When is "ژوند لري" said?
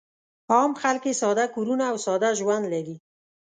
2.39-2.95